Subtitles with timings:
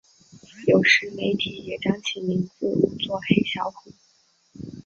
[0.65, 3.93] 有时媒体也将其名字误作黑小虎。